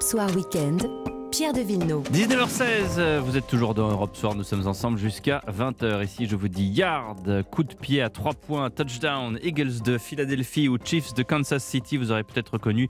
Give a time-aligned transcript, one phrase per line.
[0.00, 0.88] Europe Soir Weekend,
[1.30, 2.04] Pierre de Villeneuve.
[2.10, 6.02] 19h16, vous êtes toujours dans Europe Soir, nous sommes ensemble jusqu'à 20h.
[6.02, 10.70] Ici, je vous dis yard, coup de pied à 3 points, touchdown, Eagles de Philadelphie
[10.70, 11.98] ou Chiefs de Kansas City.
[11.98, 12.88] Vous aurez peut-être reconnu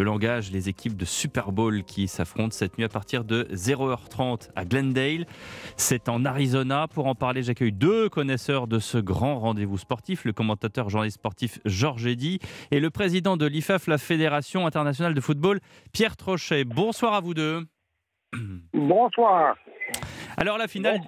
[0.00, 4.48] le langage, les équipes de Super Bowl qui s'affrontent cette nuit à partir de 0h30
[4.56, 5.26] à Glendale.
[5.76, 6.88] C'est en Arizona.
[6.88, 11.60] Pour en parler, j'accueille deux connaisseurs de ce grand rendez-vous sportif, le commentateur journaliste sportif
[11.66, 12.38] Georges Eddy
[12.70, 15.60] et le président de l'IFAF, la Fédération internationale de football,
[15.92, 16.64] Pierre Trochet.
[16.64, 17.66] Bonsoir à vous deux.
[18.72, 19.54] Bonsoir.
[20.36, 21.00] Alors la finale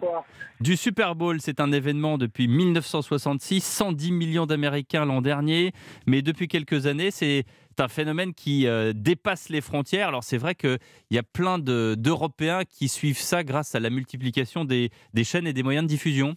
[0.61, 5.73] du Super Bowl, c'est un événement depuis 1966, 110 millions d'Américains l'an dernier,
[6.07, 7.45] mais depuis quelques années, c'est
[7.81, 10.09] un phénomène qui euh, dépasse les frontières.
[10.09, 10.79] Alors c'est vrai qu'il
[11.11, 15.53] y a plein d'Européens qui suivent ça grâce à la multiplication des, des chaînes et
[15.53, 16.37] des moyens de diffusion.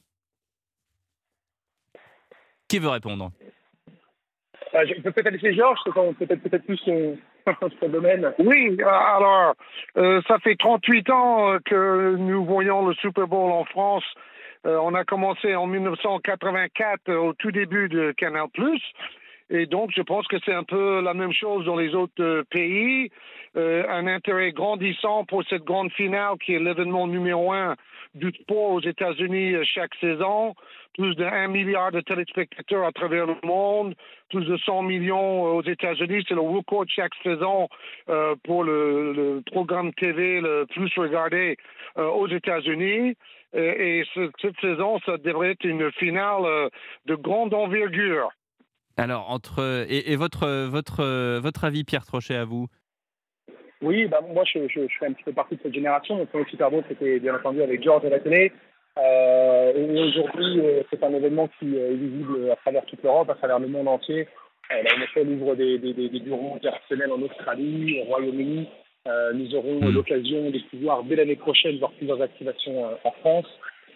[2.67, 3.31] Qui veut répondre?
[4.75, 7.17] Euh, Je peux peut-être laisser Georges, peut-être peut plus son,
[7.79, 8.33] son, domaine.
[8.39, 9.53] Oui, euh, alors
[9.97, 14.03] euh, ça fait 38 ans que nous voyons le Super Bowl en France.
[14.63, 18.47] on a commencé en 1984 au tout début de Canal+.
[19.49, 22.43] Et donc, je pense que c'est un peu la même chose dans les autres euh,
[22.49, 23.11] pays.
[23.55, 27.75] Euh, un intérêt grandissant pour cette grande finale qui est l'événement numéro un
[28.15, 30.55] du sport aux États-Unis euh, chaque saison.
[30.95, 33.93] Plus d'un milliard de téléspectateurs à travers le monde,
[34.29, 36.25] plus de 100 millions aux États-Unis.
[36.27, 37.67] C'est le record chaque saison
[38.45, 41.57] pour le, programme TV le plus regardé
[41.97, 43.13] aux États-Unis.
[43.53, 46.69] Et, cette saison, ça devrait être une finale
[47.07, 48.31] de grande envergure.
[48.97, 52.67] Alors, entre et, votre, votre, votre avis, Pierre Trochet, à vous?
[53.81, 56.15] Oui, bah, moi, je, je, fais un petit peu partie de cette génération.
[56.15, 58.51] Mon premier Super Bowl, c'était bien entendu avec George à la télé.
[58.97, 59.73] Euh,
[60.07, 63.67] Aujourd'hui, euh, c'est un événement qui est visible à travers toute l'Europe, à travers le
[63.67, 64.27] monde entier.
[64.71, 68.67] Euh, la NFL ouvre des, des, des, bureaux personnels en Australie, au Royaume-Uni.
[69.07, 69.93] Euh, nous aurons hmm.
[69.93, 73.45] l'occasion de pouvoir, dès l'année prochaine, voir plusieurs activations en France.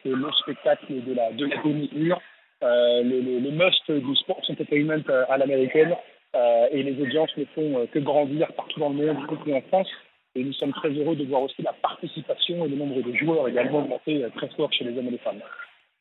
[0.03, 2.21] C'est le spectacle de la, de la demi-heure.
[2.61, 5.95] Euh, le, must du sport entertainment euh, à l'américaine
[6.35, 9.61] euh, et les audiences ne font que grandir partout dans le monde, y compris en
[9.61, 9.87] France.
[10.35, 13.47] Et nous sommes très heureux de voir aussi la participation et le nombre de joueurs
[13.47, 15.41] également augmenter très fort chez les hommes et les femmes.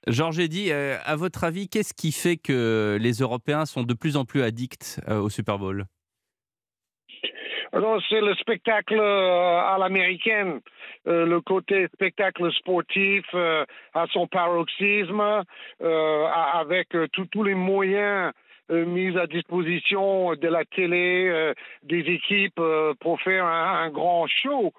[0.06, 4.24] Georges Eddy, à votre avis, qu'est-ce qui fait que les Européens sont de plus en
[4.24, 5.86] plus addicts au Super Bowl?
[7.72, 10.60] Alors, c'est le spectacle euh, à l'américaine,
[11.06, 13.64] euh, le côté spectacle sportif euh,
[13.94, 15.42] à son paroxysme,
[15.80, 18.32] avec tous les moyens
[18.70, 22.60] mis à disposition de la télé, des équipes
[23.00, 24.72] pour faire un grand show.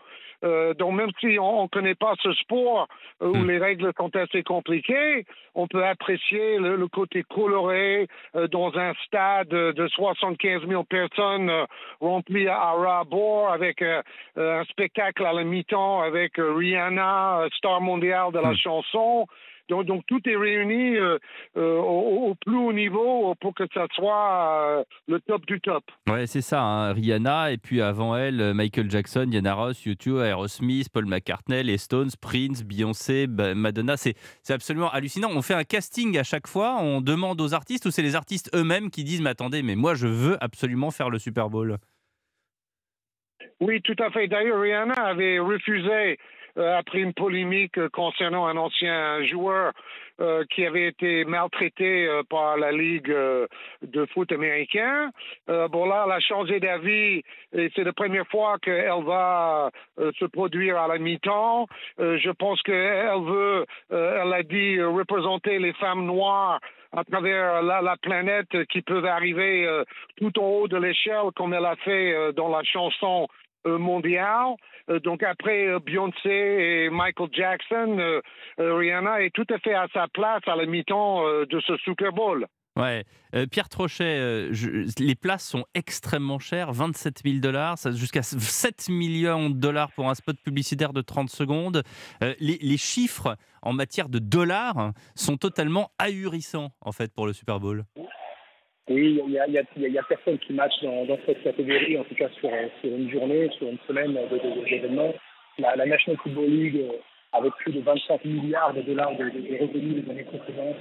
[0.43, 2.87] Euh, donc même si on ne connaît pas ce sport
[3.21, 3.47] euh, où hmm.
[3.47, 9.49] les règles sont assez compliquées, on peut apprécier le, côté coloré euh, dans un stade
[9.49, 11.51] de 75 000 personnes
[11.99, 18.51] rempli à, bord avec un spectacle à la mi-temps avec Rihanna, star mondiale de la
[18.51, 18.57] hmm.
[18.57, 19.27] chanson.
[19.69, 21.17] Donc, tout est réuni euh,
[21.57, 25.83] euh, au, plus haut niveau pour que ça soit euh, le top du top.
[26.09, 26.61] Ouais, c'est ça.
[26.61, 26.93] Hein.
[26.93, 32.09] Rihanna et puis avant elle, Michael Jackson, Diana Ross, YouTube, Aerosmith, Paul McCartney, les Stones,
[32.19, 33.95] Prince, Beyoncé, Madonna.
[33.97, 34.15] C'est
[34.49, 35.29] absolument hallucinant.
[35.31, 36.77] On fait un casting à chaque fois.
[36.81, 39.93] On demande aux artistes ou c'est les artistes eux-mêmes qui disent mais attendez, mais moi
[39.93, 41.77] je veux absolument faire le Super Bowl.
[43.61, 44.27] Oui, tout à fait.
[44.27, 46.17] D'ailleurs, Rihanna avait refusé
[46.55, 49.73] après une polémique euh, concernant un ancien joueur
[50.19, 53.15] euh, qui avait été maltraité par la Ligue
[53.81, 55.11] de foot américain.
[55.47, 57.23] bon, là, elle a changé d'avis
[57.53, 61.67] et c'est la première fois qu'elle va se produire à la mi-temps.
[61.97, 66.59] je pense qu'elle veut, elle a dit, représenter les femmes noires
[66.91, 69.83] à travers la, la, planète qui peuvent arriver
[70.17, 73.27] tout en haut de l'échelle comme elle a fait dans la chanson
[73.65, 74.55] mondiale.
[74.89, 78.21] Euh, donc après euh, Beyoncé et Michael Jackson, euh,
[78.57, 82.45] Rihanna est tout à fait à sa place à la mi-temps de ce Super Bowl.
[82.75, 83.03] Ouais.
[83.51, 84.49] Pierre Trochet,
[84.99, 90.15] les places sont extrêmement chères, 27 000 dollars, jusqu'à 7 millions de dollars pour un
[90.15, 91.83] spot publicitaire de 30 secondes.
[92.21, 97.59] les, les, chiffres en matière de dollars sont totalement ahurissants en fait pour le Super
[97.59, 97.83] Bowl.
[98.89, 102.49] Oui, il n'y a, personne qui matche dans, dans, cette catégorie, en tout cas sur,
[102.81, 104.17] sur une journée, sur une semaine
[104.67, 105.13] d'événements.
[105.59, 106.97] La, la, National Football League, euh,
[107.33, 110.77] avec plus de 25 milliards de dollars de, de revenus les années précédentes,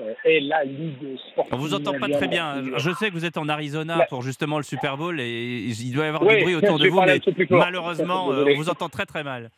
[0.00, 1.54] euh, est la ligue sportive.
[1.54, 2.62] On vous entend pas très bien.
[2.76, 6.04] Je sais que vous êtes en Arizona pour justement le Super Bowl et il doit
[6.04, 7.20] y avoir du bruit autour de vous, mais
[7.50, 9.50] malheureusement, euh, on vous entend très très mal.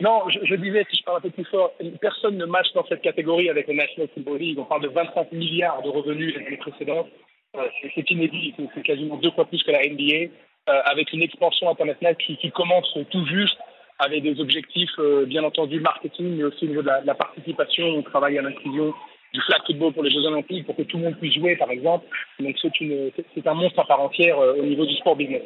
[0.00, 3.02] Non, je, disais, si je parle un peu plus fort, personne ne matche dans cette
[3.02, 4.58] catégorie avec le National Football League.
[4.58, 7.08] On parle de 25 milliards de revenus les années précédentes.
[7.56, 10.32] Euh, c'est inédit, c'est quasiment deux fois plus que la NBA.
[10.66, 13.58] avec une expansion internationale qui, qui, commence tout juste,
[13.98, 17.86] avec des objectifs, bien entendu, marketing, mais aussi au niveau de la, participation.
[17.86, 18.94] On travaille à l'inclusion
[19.34, 21.70] du flag football pour les Jeux Olympiques, pour que tout le monde puisse jouer, par
[21.70, 22.06] exemple.
[22.38, 25.42] Donc c'est un monstre à part entière au niveau du sport business.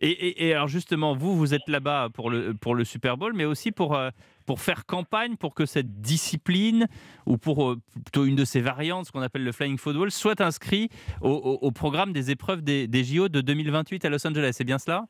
[0.00, 3.72] Et, alors justement, vous, vous êtes là-bas pour le, pour le Super Bowl, mais aussi
[3.72, 4.10] pour, euh,
[4.46, 6.86] pour faire campagne pour que cette discipline,
[7.26, 10.40] ou pour euh, plutôt une de ces variantes, ce qu'on appelle le flying football, soit
[10.40, 10.88] inscrit
[11.20, 14.50] au, programme des épreuves des, des, JO de 2028 à Los Angeles.
[14.54, 15.04] C'est bien cela?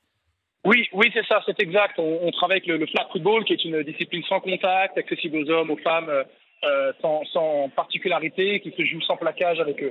[0.64, 1.98] Oui, oui, c'est ça, c'est exact.
[1.98, 5.70] On, travaille avec le, flag football, qui est une discipline sans contact, accessible aux hommes,
[5.70, 6.10] aux femmes,
[6.64, 9.82] euh, sans, sans, particularité, qui se joue sans plaquage avec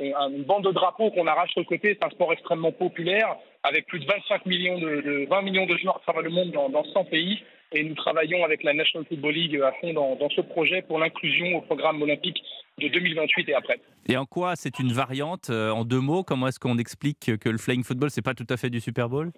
[0.00, 1.96] une bande de drapeaux qu'on arrache sur le côté.
[1.98, 5.96] C'est un sport extrêmement populaire avec plus de 25 millions de, 20 millions de joueurs
[5.96, 7.42] à travers le monde dans, 100 pays.
[7.72, 11.58] Et nous travaillons avec la National Football League à fond dans, ce projet pour l'inclusion
[11.58, 12.42] au programme olympique
[12.78, 13.80] de 2028 et après.
[14.08, 17.48] Et en quoi c'est une variante euh, En deux mots, comment est-ce qu'on explique que
[17.48, 19.32] le flying football, c'est pas tout à fait du Super Bowl?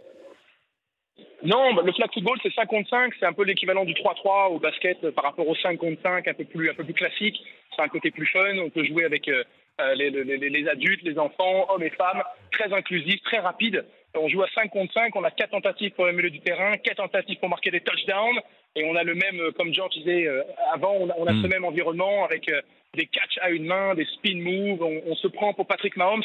[1.43, 3.15] Non, bah, le flag football, c'est 5 contre 5.
[3.19, 6.29] C'est un peu l'équivalent du 3-3 au basket euh, par rapport au 5 contre 5,
[6.29, 7.41] un peu plus, un peu plus classique.
[7.75, 8.59] C'est un côté plus fun.
[8.59, 9.43] On peut jouer avec euh,
[9.95, 12.23] les, les, les, adultes, les enfants, hommes et femmes.
[12.53, 13.85] Très inclusif, très rapide.
[14.15, 15.15] On joue à 5 contre 5.
[15.17, 18.41] On a 4 tentatives pour le milieu du terrain, 4 tentatives pour marquer des touchdowns.
[18.77, 20.29] Et on a le même, comme George disait
[20.73, 21.51] avant, on a, on a ce hmm.
[21.51, 22.51] même environnement avec
[22.95, 24.83] des catchs à une main, des spin moves.
[24.83, 26.25] On, on se prend pour Patrick Mahomes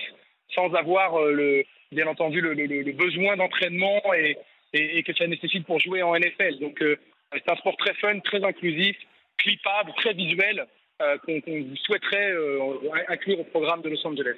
[0.54, 4.38] sans avoir, le, bien entendu, le, le besoin d'entraînement et
[4.76, 6.60] et, que ça nécessite pour jouer en NFL.
[6.60, 6.98] Donc euh,
[7.34, 8.96] c'est un sport très fun, très inclusif,
[9.38, 10.66] clippable, très visuel
[11.02, 11.42] euh, qu'on
[11.84, 14.38] souhaiterait euh, inclure au programme de Los Angeles.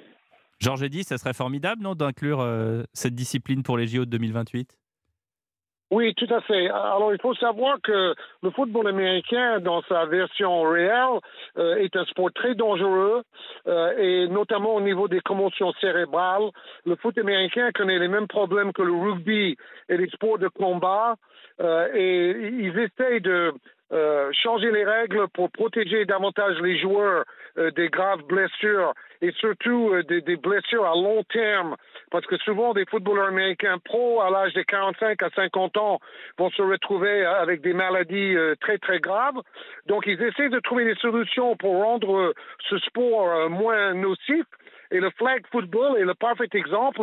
[0.60, 2.44] Georges dit, ça serait formidable, non, d'inclure
[2.94, 4.76] cette discipline pour les JO de 2028
[5.90, 6.68] oui, tout à fait.
[6.68, 8.14] Alors, il faut savoir que
[8.44, 11.22] le football américain, dans sa version réelle,
[11.56, 13.24] est un sport très dangereux,
[13.98, 16.50] et notamment au niveau des commotions cérébrales.
[16.86, 19.56] Le foot américain connaît les mêmes problèmes que le rugby
[19.88, 21.16] et les sports de combat,
[21.58, 23.54] et ils essayent de
[23.94, 27.24] euh, changer les règles pour protéger davantage les joueurs
[27.58, 31.78] euh, des graves blessures et surtout euh, des, des, blessures à long terme.
[32.12, 36.00] Parce que souvent, des footballeurs américains pro à l'âge de 45 à 50 ans
[36.38, 39.42] vont se retrouver avec des maladies très, très graves.
[39.86, 42.34] Donc, ils essaient de trouver des solutions pour rendre
[42.70, 44.46] ce sport moins nocif.
[44.92, 47.02] Et le flag football est le parfait exemple.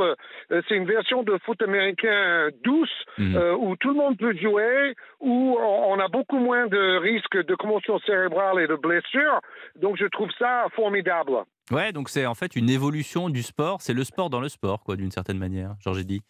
[0.50, 3.36] Euh, c'est une version de foot américain douce mhm.
[3.36, 7.54] euh, où tout le monde peut jouer, où on a beaucoup moins de risques de
[7.54, 9.40] commotion cérébrale et de blessures.
[9.76, 11.32] Donc je trouve ça formidable.
[11.70, 13.80] Ouais, donc c'est en fait une évolution du sport.
[13.80, 15.74] C'est le sport dans le sport, quoi, d'une certaine manière.
[15.80, 16.22] Georges dit.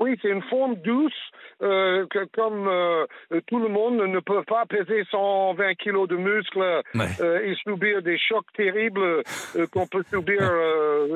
[0.00, 1.12] Oui, c'est une forme douce,
[1.62, 3.06] euh, que, comme euh,
[3.46, 6.82] tout le monde ne peut pas peser 120 kilos de muscles
[7.20, 9.22] euh, et subir des chocs terribles
[9.56, 10.40] euh, qu'on peut subir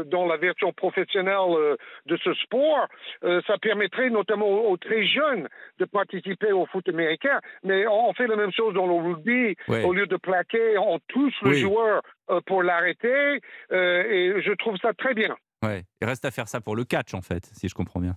[0.06, 1.76] dans la version professionnelle
[2.06, 2.86] de ce sport.
[3.22, 5.48] ça permettrait notamment aux, très jeunes
[5.78, 9.56] de participer au foot américain, mais on fait la même chose dans le rugby.
[9.68, 12.02] Au lieu de plaquer, on touche le joueur
[12.46, 13.40] pour l'arrêter,
[13.70, 15.34] et je trouve ça très bien.
[15.62, 15.82] Ouais.
[16.00, 18.14] Il reste à faire ça pour le catch, en fait, si je comprends bien.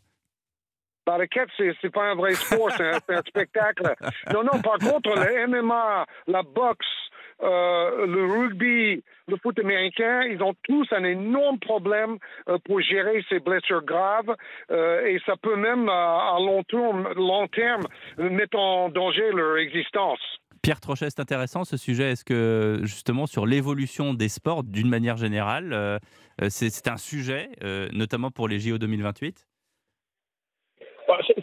[1.05, 3.95] Dans le catch, c'est pas un vrai sport, c'est un, spectacle.
[4.33, 6.85] Non, non, par contre, le MMA, la boxe,
[7.43, 12.17] euh, le rugby, le foot américain, ils ont tous un énorme problème
[12.47, 14.35] euh, pour gérer ces blessures graves
[14.69, 17.87] euh, et ça peut même à long terme
[18.17, 20.19] mettre en danger leur existence.
[20.61, 22.11] Pierre Trochet, c'est intéressant ce sujet.
[22.11, 25.99] Est-ce que justement sur l'évolution des sports d'une manière générale,
[26.49, 27.49] c'est un sujet,
[27.91, 29.47] notamment pour les JO 2028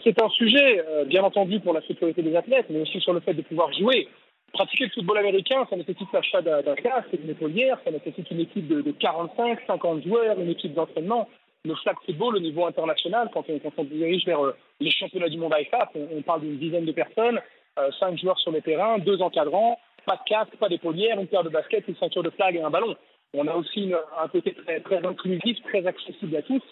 [0.03, 3.19] c'est un sujet, euh, bien entendu, pour la sécurité des athlètes, mais aussi sur le
[3.19, 4.07] fait de pouvoir jouer.
[4.53, 8.39] Pratiquer le football américain, ça nécessite l'achat d'un casque et d'une épaulière, ça nécessite une
[8.39, 11.29] équipe de, 45, 50 joueurs, une équipe d'entraînement.
[11.65, 15.37] Le flag football au niveau international, quand on, quand dirige vers euh, les championnats du
[15.37, 17.39] monde IFAF, on, parle d'une dizaine de personnes,
[17.77, 21.43] euh, 5 joueurs sur le terrain, deux encadrants, pas de casque, pas d'épaulière, une paire
[21.43, 22.95] de baskets, une ceinture de flag et un ballon.
[23.33, 26.63] On a aussi un côté très, très inclusif, très accessible à tous.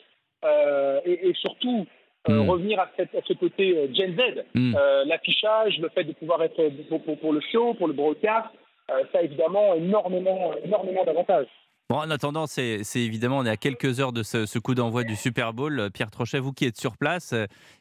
[0.46, 1.88] Euh, et, surtout,
[2.30, 2.50] euh, hmm.
[2.50, 4.76] revenir à, cette, à, ce côté euh, Gen Z, hmm.
[4.76, 8.48] euh, l'affichage, le fait de pouvoir être pour, pour, le show, pour le broadcast,
[8.88, 11.48] ça a évidemment énormément, énormément d'avantages.
[11.90, 15.16] Bon, en attendant, c'est évidemment, on est à quelques heures de ce, coup d'envoi du
[15.16, 15.90] Super Bowl.
[15.94, 17.34] Pierre Trochet, vous qui êtes sur place,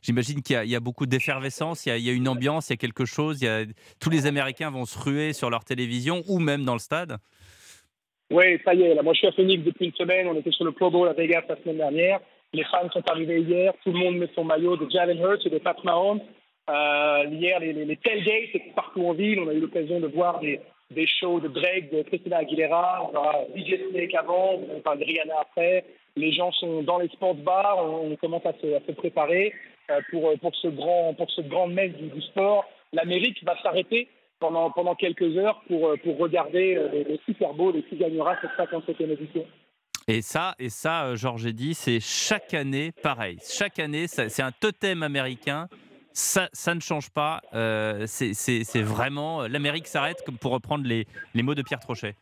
[0.03, 2.77] j'imagine qu'il y, a beaucoup d'effervescence, il, il, y a une ambiance, il y a
[2.77, 3.41] quelque chose.
[3.41, 3.65] Il y a,
[4.01, 7.19] tous les Américains vont se ruer sur leur télévision ou même dans le stade.
[8.31, 8.95] Oui, ça y est.
[8.95, 10.27] Là, moi, je suis à Phoenix depuis une semaine.
[10.27, 12.21] On était sur le Pro Bowl à Vegas la semaine dernière.
[12.57, 15.51] Les fans sont arrivés hier, tout le monde met son maillot de Jalen Hurts et
[15.51, 16.23] de Pat Mahomes.
[16.71, 19.41] Euh, hier, les, les, les tailgates partout en ville.
[19.41, 20.59] On a eu l'occasion de voir des,
[21.07, 23.11] shows de Drake, de Christina Aguilera.
[23.13, 25.85] On aura DJ Snake avant, on parle de Rihanna après.
[26.17, 29.53] les gens sont dans les sports bars, on, commence à se, préparer
[30.11, 32.65] pour, pour ce grand pour du, sport.
[32.95, 34.09] L'Amérique va s'arrêter
[34.41, 39.45] pendant, quelques heures pour, pour regarder le Super Bowl et qui gagnera cette 57e édition.
[40.09, 43.39] Et ça, et ça, Georges dit, c'est chaque année pareil.
[43.47, 45.69] Chaque année, c'est un totem américain
[46.17, 47.41] ça, ne change pas.
[47.55, 52.15] Euh, c'est vraiment l'Amérique s'arrête, comme pour reprendre les, les mots de Pierre Trochet.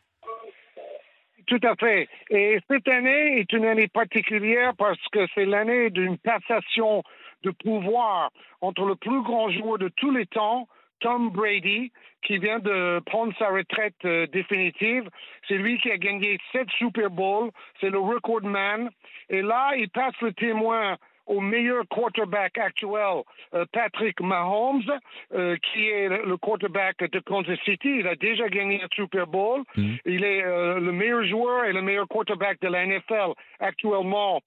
[1.47, 2.09] Tout à fait.
[2.29, 7.03] Et cette année est une année particulière parce que c'est l'année d'une passation
[7.43, 10.67] de pouvoir entre le plus grand joueur de tous les temps,
[11.05, 11.91] Tom Brady,
[12.23, 15.07] qui vient de prendre sa retraite euh, définitive.
[15.47, 17.51] C'est lui qui a gagné sept Super Bowls.
[17.79, 18.89] C'est le record man.
[19.29, 20.97] Et là, il passe le témoin
[21.27, 24.99] au meilleur quarterback actuel, euh, Patrick Mahomes,
[25.33, 27.97] euh, qui est le quarterback de Kansas City.
[27.99, 29.63] Il a déjà gagné un Super Bowl.
[29.75, 29.95] Mm.
[30.05, 34.41] Il est euh, le meilleur joueur et le meilleur quarterback de la NFL actuellement.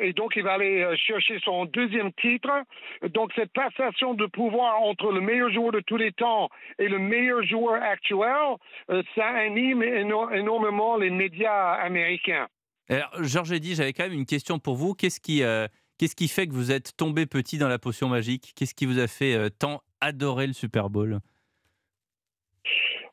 [0.00, 2.50] et donc, il va aller chercher son deuxième titre.
[3.14, 6.48] Donc, cette passation de pouvoir entre le meilleur joueur de tous les temps
[6.78, 8.56] et le meilleur joueur actuel,
[9.14, 12.48] ça anime énormément les médias américains.
[12.88, 14.94] Alors, Georges dit, j'avais quand même une question pour vous.
[14.94, 15.42] Qu'est-ce qui,
[16.00, 18.54] Qu'est-ce qui fait que vous êtes tombé petit dans la potion magique?
[18.56, 21.18] Qu'est-ce qui vous a fait euh, tant adorer le Super Bowl?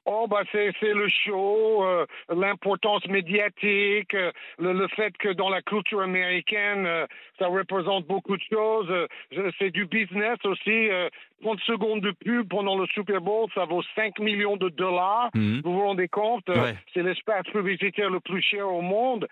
[0.06, 6.00] Oh, bah c'est, le show, euh, l'importance médiatique, euh, le, fait que dans la culture
[6.00, 6.88] américaine,
[7.38, 9.08] ça représente beaucoup de choses.
[9.60, 10.88] c'est du business aussi.
[11.42, 15.30] 30 secondes de pub pendant le Super Bowl, ça vaut 5 millions de dollars.
[15.34, 15.62] Mhm.
[15.64, 16.50] Vous vous rendez compte
[16.94, 19.28] C'est l'espace publicitaire le plus cher au monde.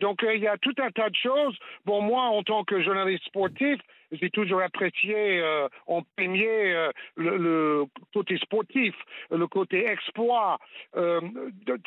[0.00, 1.56] donc, il y a tout un tas de choses.
[1.84, 3.78] Bon, moi, en tant que journaliste sportif,
[4.12, 8.94] j'ai toujours apprécié euh, en premier euh, le, côté sportif,
[9.30, 10.58] le côté exploit.
[10.96, 11.20] Euh,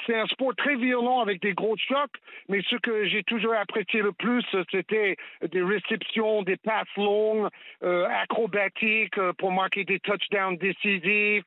[0.06, 2.18] c'est un sport très violent avec des gros chocs,
[2.50, 5.18] mais ce que j'ai toujours apprécié le plus, c'était
[5.52, 7.50] des réceptions, des passes longues,
[7.82, 11.44] acrobatiques pour marquer des touchdowns décisifs.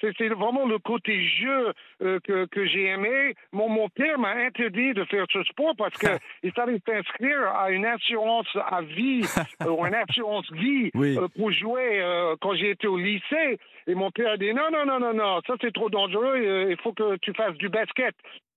[0.00, 3.34] c'est vraiment le côté jeu que, que j'ai aimé.
[3.52, 7.84] Mon, mon père m'a interdit de faire ce sport parce qu'il fallait s'inscrire à une
[7.84, 9.22] assurance à vie
[9.66, 13.58] ou un assurance vie euh, pour jouer euh, quand été au lycée.
[13.86, 16.70] Et mon père a dit non, non, non, non, non, ça c'est trop dangereux, euh,
[16.70, 18.14] il faut que tu fasses du basket.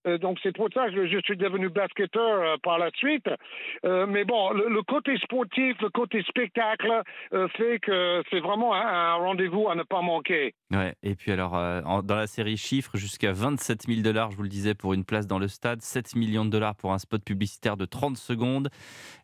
[0.07, 3.27] Euh, donc c'est pour ça que je suis devenu basketteur euh, par la suite.
[3.85, 6.91] Euh, mais bon, le, côté sportif, le côté spectacle
[7.57, 10.55] fait que c'est vraiment un, rendez-vous à ne pas manquer.
[10.71, 10.93] Ouais.
[11.03, 11.51] Et puis alors,
[12.03, 15.27] dans la série chiffres, jusqu'à 27 000 dollars, je vous le disais, pour une place
[15.27, 18.69] dans le stade, 7 millions de dollars pour un spot publicitaire de 30 secondes.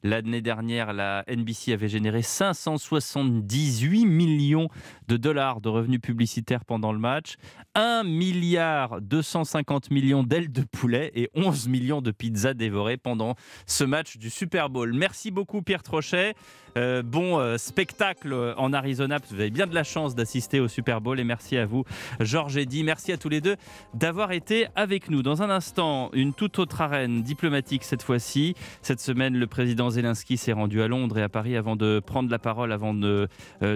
[0.03, 4.69] L'année dernière, la NBC avait généré 578 millions
[5.07, 7.35] de dollars de revenus publicitaires pendant le match,
[7.75, 13.35] 1 milliard 250 millions d'ailes de poulet et 11 millions de pizzas dévorées pendant
[13.65, 14.93] ce match du Super Bowl.
[14.93, 16.35] Merci beaucoup Pierre Trochet.
[16.77, 21.01] Euh, bon euh, spectacle en Arizona, vous avez bien de la chance d'assister au Super
[21.01, 21.83] Bowl et merci à vous
[22.19, 22.83] Georges Eddy.
[22.83, 23.55] Merci à tous les deux
[23.93, 25.23] d'avoir été avec nous.
[25.23, 28.55] Dans un instant, une toute autre arène diplomatique cette fois-ci.
[28.81, 32.29] Cette semaine, le président Zelensky s'est rendu à Londres et à Paris avant de prendre
[32.29, 33.27] la parole euh,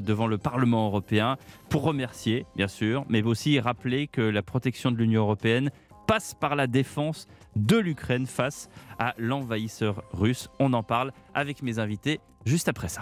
[0.01, 1.38] devant le Parlement européen
[1.69, 5.71] pour remercier, bien sûr, mais aussi rappeler que la protection de l'Union européenne
[6.05, 8.69] passe par la défense de l'Ukraine face
[9.00, 10.50] à l'envahisseur russe.
[10.60, 13.01] On en parle avec mes invités juste après ça.